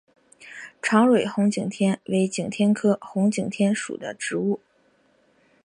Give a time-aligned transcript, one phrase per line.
[0.81, 4.59] 长蕊红景天为景天科红景天属的植物。